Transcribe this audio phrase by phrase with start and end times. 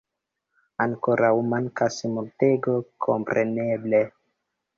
[0.85, 2.75] Ankorau mankas multego,
[3.07, 4.03] kompreneble.